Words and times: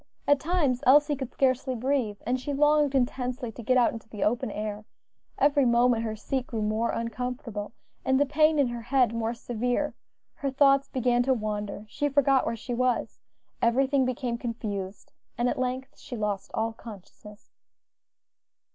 At 0.27 0.39
times 0.39 0.81
Elsie 0.87 1.15
could 1.15 1.31
scarcely 1.31 1.75
breathe, 1.75 2.17
and 2.25 2.39
she 2.39 2.53
longed 2.53 2.95
intensely 2.95 3.51
to 3.51 3.61
get 3.61 3.77
out 3.77 3.93
into 3.93 4.09
the 4.09 4.23
open 4.23 4.49
air; 4.49 4.83
every 5.37 5.63
moment 5.63 6.01
her 6.01 6.15
seat 6.15 6.47
grew 6.47 6.63
more 6.63 6.89
uncomfortable 6.89 7.73
and 8.03 8.19
the 8.19 8.25
pain 8.25 8.57
in 8.57 8.69
her 8.69 8.81
head 8.81 9.13
more 9.13 9.35
severe: 9.35 9.93
her 10.33 10.49
thoughts 10.49 10.89
began 10.89 11.21
to 11.21 11.35
wander, 11.35 11.85
she 11.87 12.09
forgot 12.09 12.47
where 12.47 12.55
she 12.55 12.73
was, 12.73 13.19
everything 13.61 14.03
became 14.03 14.39
confused, 14.39 15.11
and 15.37 15.47
at 15.47 15.59
length 15.59 15.95
she 15.99 16.17
lost 16.17 16.49
all 16.55 16.73
consciousness. 16.73 17.51